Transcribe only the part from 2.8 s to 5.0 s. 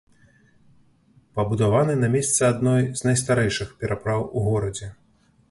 з найстарэйшых перапраў у горадзе.